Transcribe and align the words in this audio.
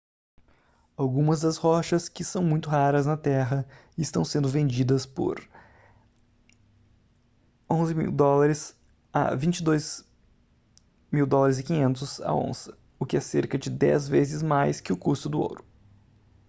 algumas 0.97 1.41
das 1.41 1.57
rochas 1.57 2.09
que 2.09 2.23
são 2.23 2.43
muito 2.43 2.69
raras 2.71 3.05
na 3.05 3.15
terra 3.15 3.67
estão 3.95 4.25
sendo 4.25 4.49
vendidas 4.49 5.05
por 5.05 5.37
us$ 7.69 7.93
11.000 7.93 8.75
a 9.13 9.33
us$ 9.35 10.05
22.500 11.13 12.23
a 12.25 12.33
onça 12.33 12.75
o 12.97 13.05
que 13.05 13.15
é 13.15 13.19
cerca 13.21 13.59
de 13.59 13.69
10 13.69 14.07
vezes 14.07 14.41
mais 14.41 14.81
que 14.81 14.91
o 14.91 14.97
custo 14.97 15.29
do 15.29 15.39
ouro 15.39 15.63